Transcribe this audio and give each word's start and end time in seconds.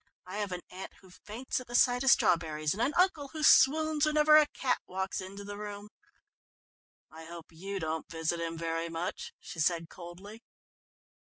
"I 0.25 0.37
have 0.39 0.51
an 0.51 0.61
aunt 0.71 0.93
who 1.01 1.11
faints 1.11 1.59
at 1.59 1.67
the 1.67 1.75
sight 1.75 2.03
of 2.03 2.09
strawberries, 2.09 2.73
and 2.73 2.81
an 2.81 2.95
uncle 2.97 3.27
who 3.33 3.43
swoons 3.43 4.03
whenever 4.07 4.35
a 4.35 4.47
cat 4.47 4.79
walks 4.87 5.21
into 5.21 5.43
the 5.43 5.59
room." 5.59 5.89
"I 7.11 7.25
hope 7.25 7.51
you 7.51 7.79
don't 7.79 8.09
visit 8.09 8.39
him 8.39 8.57
very 8.57 8.89
much," 8.89 9.31
she 9.39 9.59
said 9.59 9.89
coldly. 9.91 10.41